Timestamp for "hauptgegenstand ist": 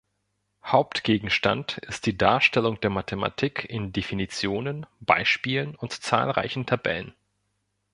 0.65-2.07